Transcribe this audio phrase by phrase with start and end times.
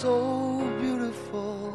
[0.00, 1.72] so beautiful.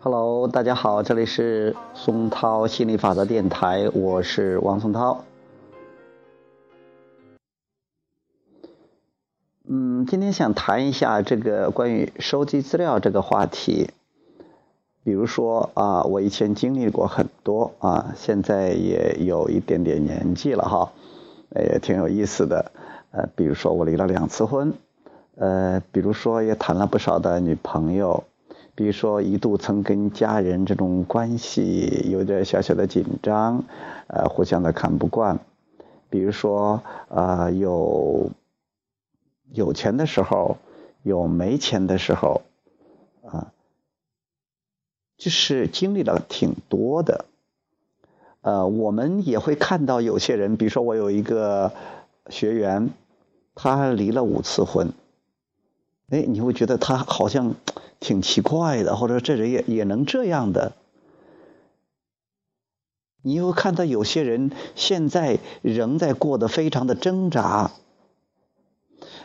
[0.00, 5.24] Hello，大家好，这里是松涛心理法则电台，我是王松涛。
[9.66, 13.88] 嗯，今天想谈一下这个关于收集资料这个话题。
[15.06, 20.90] 比如说啊，我以前经历过很多啊，现在也有一点点年纪了哈，
[21.54, 22.72] 也挺有意思的。
[23.12, 24.74] 呃，比如说我离了两次婚，
[25.36, 28.24] 呃，比如说也谈了不少的女朋友，
[28.74, 33.62] 比如说一度曾跟家人这种关系有点小小的紧张，
[34.08, 35.38] 呃，互相的看不惯。
[36.10, 38.32] 比如说啊，有
[39.52, 40.56] 有钱的时候，
[41.04, 42.42] 有没钱的时候，
[45.18, 47.24] 就是经历了挺多的，
[48.42, 51.72] 呃，我们也会看到有些人，比如说我有一个
[52.28, 52.90] 学员，
[53.54, 54.92] 他离了五次婚，
[56.10, 57.54] 哎，你会觉得他好像
[57.98, 60.72] 挺奇怪的，或者这人也也能这样的。
[63.22, 67.72] 你又看到有些人现在仍在过得非常的挣扎。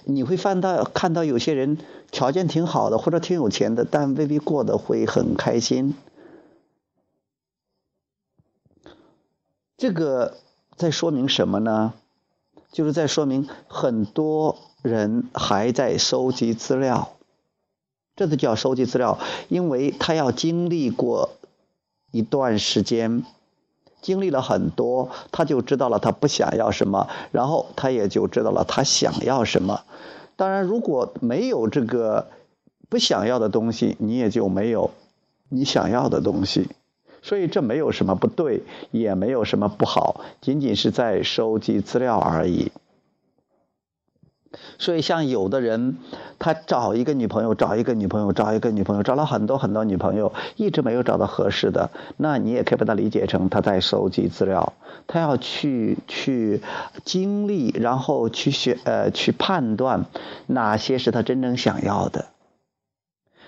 [0.05, 1.77] 你会翻到看到有些人
[2.11, 5.95] 条件挺好的或者挺有钱的，但未必过得会很开心。
[9.77, 10.37] 这个
[10.75, 11.93] 在说明什么呢？
[12.71, 17.17] 就是在说明很多人还在收集资料，
[18.15, 21.31] 这就叫收集资料，因为他要经历过
[22.11, 23.25] 一段时间。
[24.01, 29.81] 经历了很多，他就知道了他不想要什么，然后他也就知道了他想要什么。
[30.35, 32.27] 当然，如果没有这个
[32.89, 34.91] 不想要的东西，你也就没有
[35.49, 36.67] 你想要的东西。
[37.21, 42.71] 所以这没有什么不对，也没有什么不好，仅仅是在收集资料而已。
[44.77, 45.97] 所以，像有的人，
[46.37, 51.89] 他找一个女朋友，找一个女朋友，找一个女朋友，找了很多很多女朋友，一直没有找到合适的。
[52.17, 54.73] 那你也可以把它理解成他在收集资料，
[55.07, 56.61] 他要去去
[57.05, 60.05] 经历，然后去选呃去判断
[60.47, 62.25] 哪些是他真正想要的。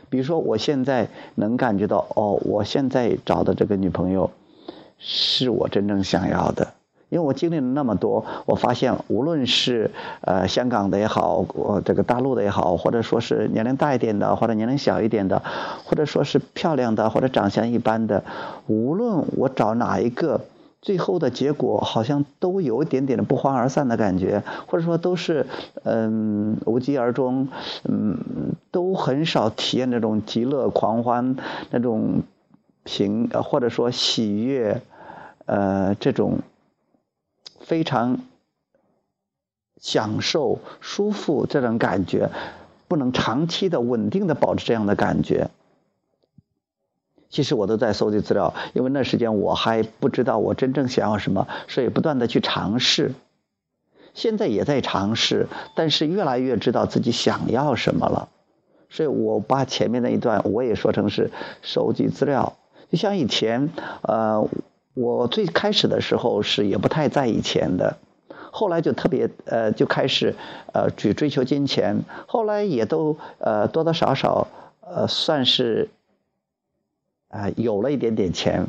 [0.10, 4.32] 比如说，我现在能感觉到，哦，我现在找的这个女朋友
[5.00, 6.74] 是我真正想要的。
[7.14, 9.92] 因为我经历了那么多，我发现无论是
[10.22, 15.44] 呃香港的也好，我这个大陆的也好，或者说是年龄大一点的，或者年龄小一点的，
[15.86, 18.24] 或者说是漂亮的，或者长相一般的，
[18.66, 20.42] 无论我找哪一个，
[20.82, 25.46] 最后的结果好像都有一点点的不欢而散的感觉，或者说都是
[25.84, 27.48] 嗯无疾而终，
[27.88, 28.18] 嗯
[28.72, 31.36] 都很少体验那种极乐狂欢
[31.70, 32.24] 那种
[32.84, 34.82] 平或者说喜悦，
[35.46, 36.40] 呃这种。
[37.64, 38.20] 非常
[39.80, 42.30] 享受、舒服这种感觉，
[42.88, 45.50] 不能长期的、稳定的保持这样的感觉。
[47.30, 53.14] 其实我都在搜集资料，因为那时间我还不知道我真正想要什么，所以不断的去尝试。
[54.14, 58.30] 现在也在尝试，但是越来越知道自己想要什么了。
[58.90, 61.32] 所以我把前面那一段我也说成是
[61.64, 62.58] 收集资料，
[62.92, 63.70] 就像以前，
[64.04, 64.48] 呃。
[64.94, 67.98] 我最开始的时候是也不太在意钱的，
[68.52, 70.36] 后来就特别呃就开始
[70.72, 74.48] 呃去追求金钱，后来也都呃多多少少
[74.82, 75.90] 呃算是
[77.30, 78.68] 啊有了一点点钱，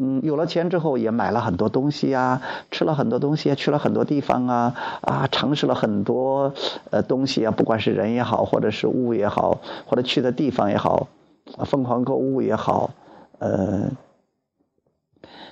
[0.00, 2.42] 嗯有了钱之后也买了很多东西啊，
[2.72, 6.52] 吃了很多东西，去了很多地方啊啊尝试了很多
[6.90, 11.06] 呃东西啊，不管是人也好，或者是物也好，或者去的地方也好，
[11.64, 12.90] 疯狂购物也好，
[13.38, 13.88] 呃。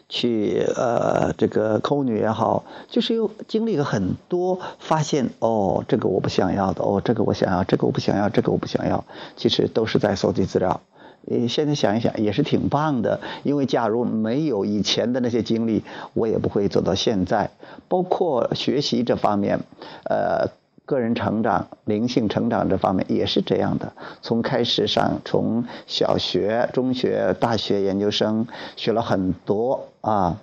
[0.08, 9.04] 去呃，这个抠女也好，就是又经历了很多，发现哦，这个我不想要的，哦，这个我想要，这个我不想要，这个我不想要，
[9.36, 10.80] 其实都是在搜集资料。
[11.26, 15.84] 呃，现在想一想也是挺棒的，因为假如没有以前的那些经历，
[16.14, 17.50] 我也不会走到现在。
[17.88, 19.60] 包括学习这方面，
[20.04, 20.48] 呃。
[20.88, 23.92] 个人成长、灵性成长这方面也是这样的。
[24.22, 30.40] 从开始上，从小学、中学、大学、研究生学了很多啊，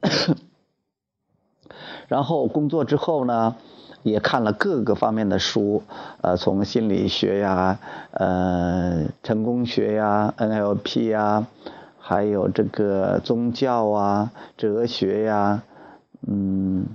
[2.08, 3.56] 然后工作之后呢，
[4.02, 5.82] 也看了各个方面的书，
[6.22, 7.78] 呃，从心理学呀、
[8.12, 11.46] 呃，成功学呀、NLP 呀，
[11.98, 15.62] 还有这个宗教啊、哲学呀，
[16.26, 16.86] 嗯。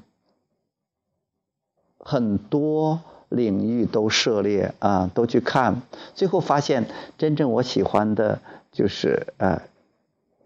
[2.04, 3.00] 很多
[3.30, 5.84] 领域都涉猎啊，都去看，
[6.16, 6.88] 最后发现
[7.20, 8.40] 真正我喜欢的
[8.72, 9.62] 就是呃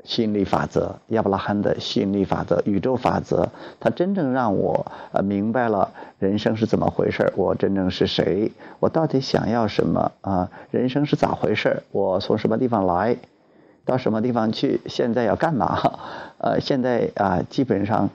[0.06, 3.50] 吸引力法则，亚伯拉罕的吸引力法则，宇宙法则，
[3.80, 8.52] 它真正让我呃明白了人生是怎么回事我真正是谁？
[8.80, 10.50] 我到底想要什么啊？
[10.72, 13.18] 人生是咋回事我从什么地方来，
[13.84, 14.80] 到什么地方去？
[14.86, 16.00] 现在要干嘛？
[16.38, 18.10] 呃，现在啊，基本上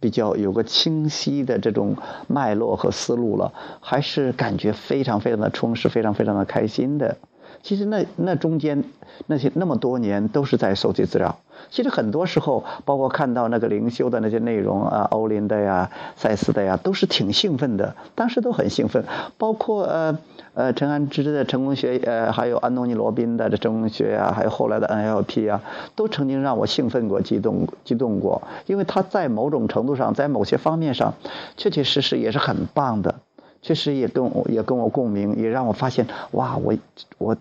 [0.00, 7.16] 比较有个清晰的这种脉络和思路了，还是感觉非常非常的充实，非常非常的开心的。
[7.64, 8.84] 其实那那中间
[9.26, 11.38] 那些那么多年都是在收集资料。
[11.70, 17.96] 其实很多时候，包括看到那个灵修的那些内容啊，欧林的呀、赛斯的呀，都是挺兴奋的。
[18.14, 19.02] 当时都很兴奋。
[19.38, 20.18] 包括呃
[20.52, 25.62] 呃陈安之的成功学，呃还有安东尼罗宾的这成功学啊，还有后来的 NLP 啊，
[25.96, 28.42] 都曾经让我兴奋过、激动激动过。
[28.66, 31.14] 因为他在某种程度上，在某些方面上，
[31.56, 33.14] 确确实实也是很棒的。
[33.62, 36.74] 确实也跟我也跟我共鸣，也让我发现哇，我
[37.16, 37.34] 我。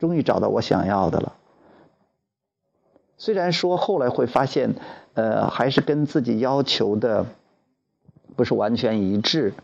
[0.00, 1.34] 终于找到我想要的了。
[3.18, 4.74] 虽然说后来会发现，
[5.14, 7.26] 呃，还是跟自己要求的
[8.34, 9.54] 不是完全一致，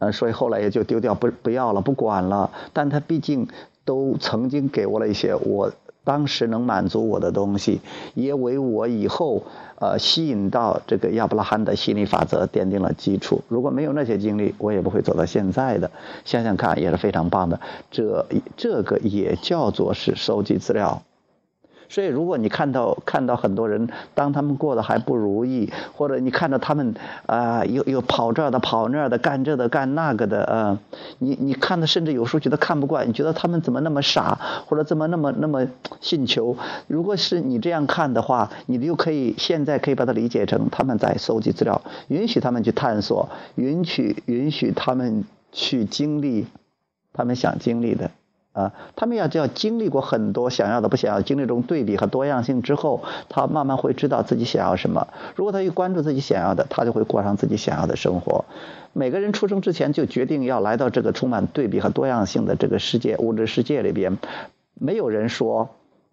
[0.00, 2.50] 呃，所以后来也就丢掉不不要了，不管了。
[2.74, 3.48] 但他毕竟
[3.84, 5.72] 都曾经给我了一些我。
[6.06, 7.80] 当时能满足我的东西，
[8.14, 9.42] 也为我以后
[9.80, 13.42] 呃吸引到这个亚伯拉罕的心理法则奠定了基础。
[13.48, 15.90] 如果没有那些经历，我也不会走到现在的。
[16.24, 17.60] 想想看，也是非常棒的。
[17.90, 18.24] 这
[18.56, 21.02] 这个也叫做是收集资料。
[21.88, 26.94] 所以，如果你看到看到很多人，当他们过得还不如意，或者你看到他们
[27.26, 30.78] 啊，又又跑这的跑那儿的，干这的干那个的啊，
[31.18, 35.66] 你你看的甚至有时候觉得看不惯，你觉得他们怎么那么傻，或者怎么那么那么
[36.00, 36.56] 信求？
[36.86, 46.46] 如果是你这样看的话，你就可以现在可以把它理解成他们在搜集资料，允许他们去探索，允许允许他们去经历
[47.12, 48.10] 他们想经历的。
[48.56, 55.08] 啊，他们要要经历过很多想要的不想要，经历中对比和多样性之后，他慢慢会知道自己想要什么。
[55.34, 58.46] 如果他一关注自己想要的，他就会过上自己想要的生活。
[58.94, 64.16] 每个人出生之前就决定要来到这个充满对比和多样性的这个世界物质世界里边，
[64.72, 65.68] 没有人说。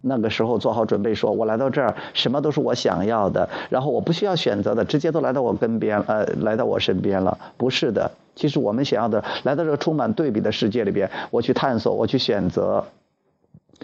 [0.05, 7.38] 那个时候做好准备，说我来到这儿，什么都是我想要的，然后我不需要选择的，直接都来到我跟边，呃，来到我身边了。
[7.55, 12.83] 不是的，其实我们想要的，来到这个充满对比的世界里边，我去探索，我去选择，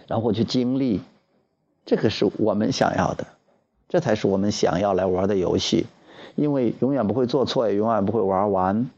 [0.07, 1.00] 然后我去经历，
[1.86, 3.25] 这个是我们想要的，
[3.88, 5.86] 这才是我们想要来玩的游戏，
[6.36, 8.89] 因为永远不会做错，也永远不会玩完。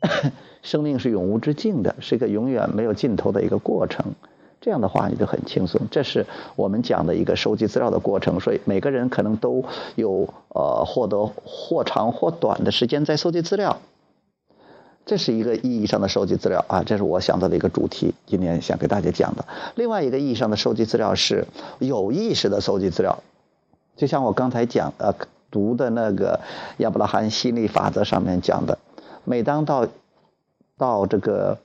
[0.62, 4.14] 生命是永无止境的，是一个永远没有尽头的一个过程。
[4.64, 6.24] 这样的话你就很轻松，这是
[6.56, 8.40] 我们讲的一个收集资料的过程。
[8.40, 9.62] 所以每个人可能都
[9.94, 13.76] 有呃获得或长或短的时间在收集资料，
[15.04, 19.44] 这是一个意义上的收集资料啊，这是我想到的一个主题，今天想给大家讲的。
[19.74, 21.46] 另外一个意义上的收集资料是
[21.78, 23.18] 有意识的收集资料，
[23.96, 25.14] 就像我刚才讲呃
[25.50, 26.40] 读的那个
[26.78, 28.78] 亚伯拉罕心理法则上面讲的，
[29.24, 29.86] 每当到
[30.78, 31.58] 到这个。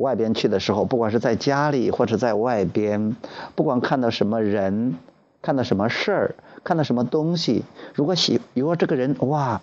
[0.00, 3.14] 外边去的时候，不管是在家里或者在外边，
[3.54, 4.96] 不管看到什么人，
[5.42, 6.34] 看到什么事儿，
[6.64, 9.60] 看到什么东西，如果喜，如果这个人哇，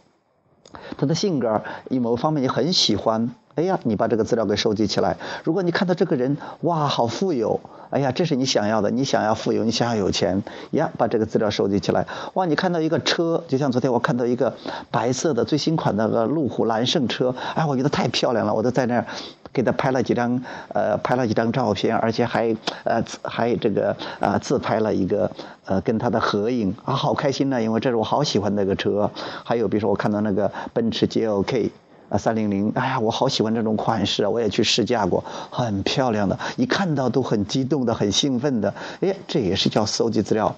[0.98, 3.32] 他的性格以某方面你很喜欢。
[3.56, 5.18] 哎呀，你把这个资料给收集起来。
[5.44, 7.60] 如果你看到这个人，哇，好富有！
[7.90, 12.06] 哎呀，这是你想要的，你想要富有，你想要有钱呀，把这个资料收集起来。
[12.34, 14.54] 哇，你看到一个车，就像昨天我看到一个
[14.92, 19.06] 白色的最新款那个路虎揽胜车，哎，我觉得太漂亮了，我都在那儿
[19.54, 20.42] 给他拍了几张，
[20.74, 25.32] 呃，拍了几张照片，而且还呃还这个啊自拍了一个
[25.66, 29.10] 呃跟他的合影啊，好开心呐，因为这是我好喜欢那个车。
[29.44, 31.70] 还有比如说我看到那个奔驰 GLK。
[32.10, 34.30] 啊，三零零，哎呀，我好喜欢这种款式啊！
[34.30, 38.74] 我也去试驾过，很漂亮的，一看到都很激动的，很兴奋的。
[39.02, 40.56] 哎，这也是叫搜集资料。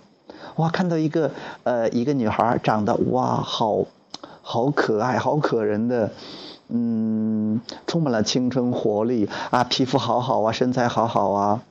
[0.58, 1.32] 哇，看到一个
[1.64, 3.86] 呃，一个女孩长得哇，好，
[4.42, 6.12] 好可爱，好可人的，
[6.68, 11.62] 嗯，充满了青春活力啊，皮肤好好啊，身材好好啊，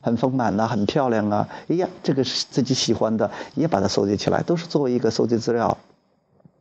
[0.00, 1.46] 很丰满呐，很漂亮啊。
[1.68, 5.78] 哎呀，这个是自己喜欢的，也把它搜集起来，都是作为一个搜集资料。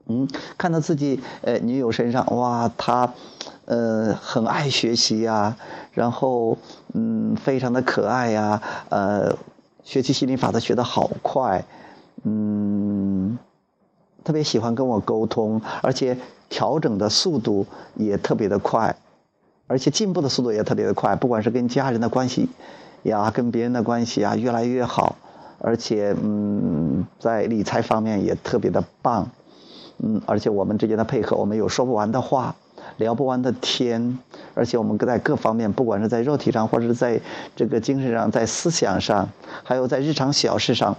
[0.09, 3.13] 嗯，看到自己呃女友身上，哇，她，
[3.65, 5.55] 呃，很爱学习呀，
[5.93, 6.57] 然后
[6.93, 9.37] 嗯，非常的可爱呀，呃，
[9.83, 11.63] 学习心理法则学得好快，
[12.23, 13.37] 嗯，
[14.23, 16.17] 特别喜欢跟我沟通，而且
[16.49, 18.95] 调整的速度也特别的快，
[19.67, 22.49] 而且进步的速度也特别的快，不管是跟家人的关系
[23.03, 25.17] 呀，跟别人的关系啊，越来越好，
[25.59, 29.29] 而且嗯，在理财方面也特别的棒。
[30.01, 32.55] 嗯，而且我们之间的配合，我们有说不完的话，
[32.97, 34.17] 聊不完的天，
[34.53, 37.19] 而且我们在各方面，不管是在肉体上，或者是在
[37.53, 39.27] 这个精神上，在思想上，
[39.61, 40.95] 还有在日常小事上，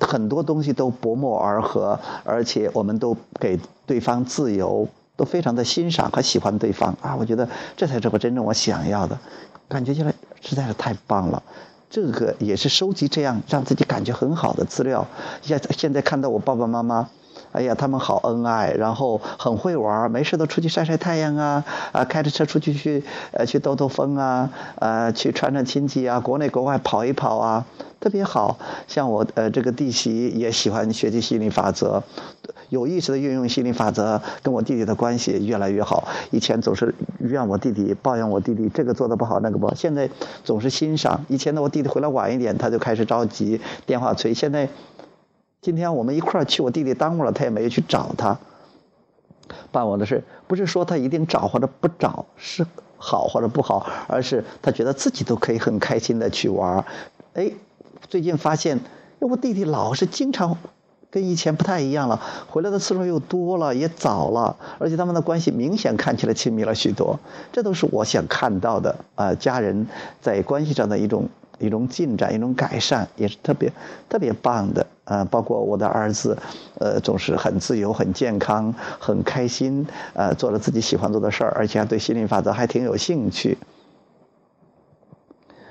[0.00, 7.14] 很多东西都不谋而合，而且我们都给对方自由，都非常的欣赏和喜欢对方啊！
[7.14, 9.18] 我觉得这才是我真正我想要的，
[9.68, 11.42] 感觉起来实在是太棒了。
[11.90, 15.06] 这个也是收集这样让自己感觉很好的资料。
[15.42, 17.10] 现现在看到我爸爸妈妈。
[17.54, 27.64] 哎呀，他们好恩爱，然后很会玩，没事都出去晒晒太阳啊，啊，开着车出去去，呃，去兜兜风啊，呃，去串串亲戚啊，国内国外跑一跑啊，
[28.00, 28.58] 特别好。
[28.88, 32.02] 像我呃这个弟媳也喜欢学习心理法则，
[32.70, 36.08] 有意识的运用心理法则，跟我弟弟的关系越来越好。
[36.32, 40.10] 以前总是怨我弟弟，抱怨我弟弟这个做的不好那个不好，现在
[40.42, 41.24] 总是欣赏。
[41.28, 44.34] 以前呢，我弟弟回来晚一点，他就开始着急，电话催。
[44.34, 44.68] 现在。
[45.64, 48.38] 今天我们一块儿去，我弟弟耽误了，他也没有去找他
[49.72, 50.22] 办我的事。
[50.46, 52.66] 不是说他一定找或者不找是
[52.98, 56.84] 好或者不好，而是他觉得自己都可以很开心的去玩儿。
[57.32, 57.50] 哎，
[58.10, 58.78] 最近发现，
[59.20, 60.54] 我弟弟老是经常
[61.10, 67.18] 跟以前不太一样了，回来的次数又多了，也早了，而且他们的关系明显看起来亲密了许多。
[67.50, 69.86] 这都是我想看到的啊，家人
[70.20, 71.26] 在关系上的一种。
[71.60, 73.72] 一种进展，一种改善，也是特别
[74.08, 75.24] 特别棒的啊！
[75.24, 76.36] 包括我的儿子，
[76.78, 83.58] 呃，总是很自由、很健康、很开心，呃，做了自己喜欢做的事儿，而且还对心理法则还挺有兴趣。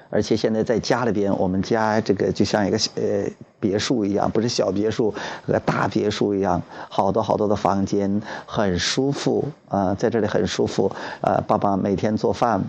[0.10, 3.28] 而且现在在家里边，我们家这个就像一个呃
[3.60, 5.12] 别墅一样，不是小别墅，
[5.48, 11.44] 和大别墅一样，好多好多的房间，很舒服啊，在这里很舒服啊！
[11.48, 12.64] 爸爸每天做饭，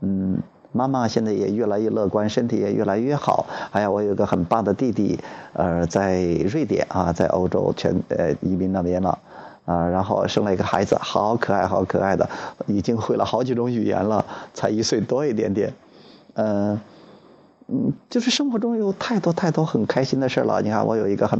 [0.00, 0.38] 嗯。
[0.76, 3.46] 妈妈现在也越来越乐观，身体也越来越好。
[3.70, 5.16] 哎呀，我有个很棒的弟弟，
[5.52, 9.16] 呃，在瑞典啊，在欧洲全呃移民那边了，
[9.66, 12.28] 啊，然后生了一个孩子，好可爱，好可爱的，
[12.66, 15.72] 已经会了好几种语言了，才一岁多一点点，
[16.34, 16.80] 嗯，
[17.68, 20.60] 嗯，就是生活中有太多太多很开心的事了。
[20.60, 21.38] 你看，我有一个很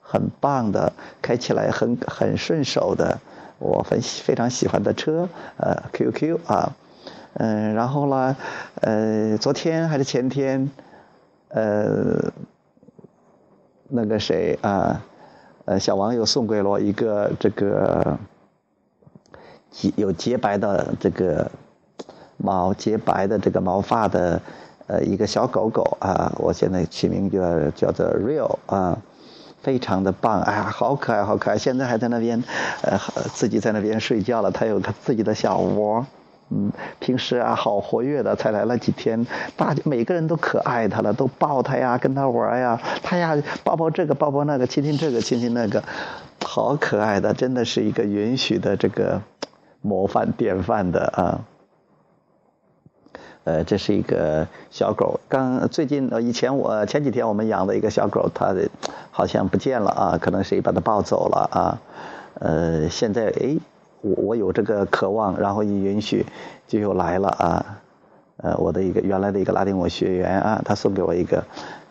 [0.00, 3.18] 很棒的，开起来很很顺手的，
[3.58, 6.72] 我很非常喜欢的车，呃，QQ 啊。
[7.34, 8.36] 嗯，然后呢，
[8.80, 10.68] 呃，昨天还是前天，
[11.50, 12.32] 呃，
[13.88, 15.00] 那个谁啊，
[15.66, 18.18] 呃，小王又送给了我一个这个
[19.70, 21.48] 洁有洁白的这个
[22.38, 24.40] 毛洁白的这个毛发的
[24.88, 28.98] 呃一个小狗狗啊，我现在取名叫叫做 Real 啊，
[29.62, 32.42] 非常的棒，哎呀，好可爱，好可爱，现在还在那边
[32.82, 32.98] 呃
[33.32, 36.04] 自己在那边睡觉了，它有它自己的小窝。
[36.50, 45.84] 嗯，平时啊好活跃的，才来了几天，大家每个人都可爱他了，都抱他呀，跟他玩呀，他呀抱抱这个抱抱那个，亲亲这个亲亲那个，
[46.42, 49.20] 好可爱的，真的是一个允许的这个
[49.82, 51.44] 模范典范的啊。
[53.44, 58.70] 呃，这是一个小狗，刚最近呃以前我前几天我们养的一个小狗，它的
[59.10, 61.78] 好像不见了啊，可能谁把它抱走了啊，
[62.40, 63.58] 呃，现在哎。
[64.00, 66.24] 我我有这个渴望，然后一允许，
[66.66, 67.78] 就又来了啊，
[68.38, 71.42] 呃，我的一个原来的一个拉丁舞学员啊，他送给我一个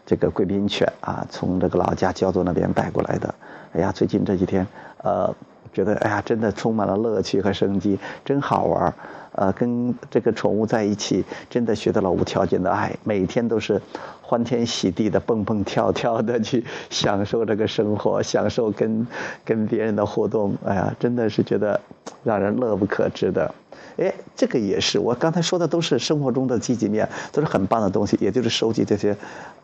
[0.06, 3.34] 这个贵宾犬啊，从这个老家焦作那边带过来的。
[3.74, 4.66] 哎呀，最近这几天，
[5.04, 5.34] 呃，
[5.74, 8.94] 觉得哎呀，真的充满了乐趣和生机，真好玩
[9.34, 13.80] 呃，跟这个宠物在一起，真的学到了无条件的爱，每天都是
[14.28, 19.08] 欢天喜地的蹦蹦跳跳的去享受这个生活，享受跟
[19.46, 20.54] 跟别人的互动。
[20.66, 21.80] 哎呀，真的是觉得
[22.26, 23.56] 让人乐不可支的。
[23.96, 29.16] 哎，这个也是我刚才说的，都是生活中的积极面，都是很棒的东西，也就是收集这些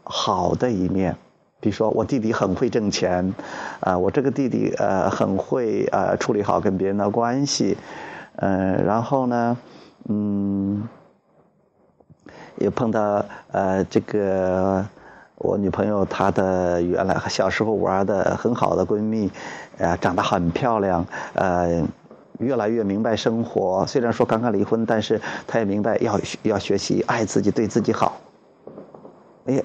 [0.06, 1.14] 好的一面。
[1.60, 3.34] 比如说，我弟弟很会挣钱，
[3.82, 7.78] 啊，我这个弟弟呃很会呃处理好跟别人的关系。
[8.38, 9.58] 嗯，然后呢，
[10.10, 10.82] 嗯，
[12.64, 14.84] 又碰到呃这个
[15.36, 19.30] 我女朋友她的原来小时候玩的很好的闺蜜，
[19.78, 21.84] 呃长得很漂亮，呃
[22.40, 23.86] 越来越明白生活。
[23.86, 28.18] 虽然说刚刚离婚，但是她也明白要要学习爱自己，对自己好。
[29.46, 29.64] 哎呀，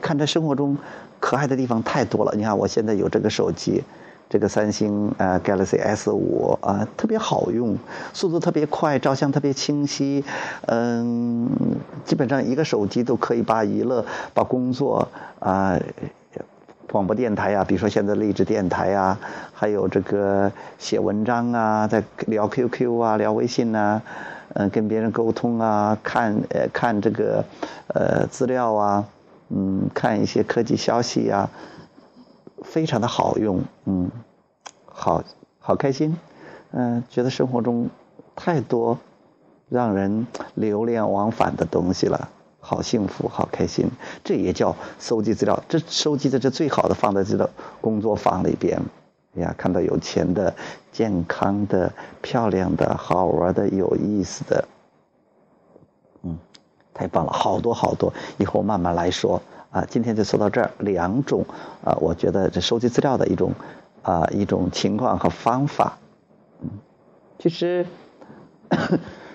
[0.00, 0.76] 看这生活中
[1.18, 2.32] 可爱的地方太多了。
[2.34, 3.84] 你看我现在有这个手机。
[4.30, 7.76] 这个三星呃 Galaxy S 五啊，特别好用，
[8.12, 10.24] 速度特别快，照相特别清晰，
[10.66, 11.50] 嗯，
[12.04, 15.08] 基本上一个手机都可以把娱乐、把工作
[15.40, 15.76] 啊，
[16.88, 19.18] 广播电台呀，比如说现在励志电台呀，
[19.52, 24.00] 还有这个写文章啊，在聊 QQ 啊，聊微信呐，
[24.54, 27.44] 嗯，跟别人沟通啊，看呃看这个
[27.88, 29.04] 呃资料啊，
[29.48, 31.50] 嗯，看一些科技消息呀。
[32.64, 34.10] 非常的好用，嗯，
[34.86, 35.22] 好
[35.58, 36.16] 好开心，
[36.72, 37.88] 嗯，觉得生活中
[38.36, 38.98] 太多
[39.68, 42.28] 让人流连忘返的东西了。
[42.62, 43.90] 好幸福，好开心，
[44.22, 45.62] 这也叫收集资料。
[45.66, 47.48] 这收集的这最好的放在这个
[47.80, 48.78] 工作坊里边。
[49.34, 50.54] 哎呀，看到有钱的、
[50.92, 51.90] 健康的、
[52.20, 54.68] 漂亮的、好玩的、有意思的，
[56.22, 56.38] 嗯，
[56.92, 58.12] 太棒了，好多好多。
[58.36, 59.40] 以后慢慢来说
[59.70, 59.84] 啊。
[59.88, 61.44] 今天就说到这儿，两种
[61.84, 63.52] 啊，我觉得这收集资料的一种
[64.02, 65.98] 啊一种情况和方法。
[66.62, 66.68] 嗯，
[67.38, 67.86] 其实。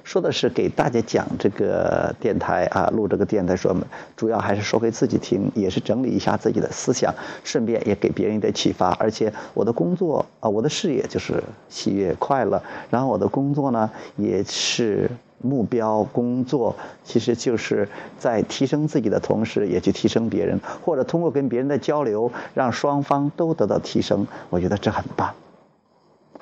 [0.06, 3.76] 说的是给大家讲这个电台啊，录这个电台，说
[4.16, 7.12] 主要还是说给自己听，也是整理一下自己的思想，
[7.44, 8.92] 顺便也给别人一点启发。
[9.00, 15.10] 而且我的工作啊，我的事业就是喜悦快乐，然后我的工作呢，也是
[15.42, 24.28] 目标工作，其实就是在提升自己的同时，也去提升别人，或者通过跟别人的交流，让双方都得到提升。
[24.52, 25.34] 我觉得这很棒。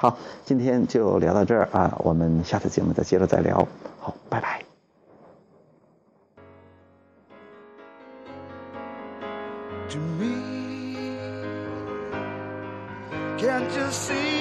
[0.03, 3.65] 好，今天就聊到这儿啊，我们下次节目再接着再聊。
[4.01, 4.62] 好，拜拜。
[13.69, 14.32] to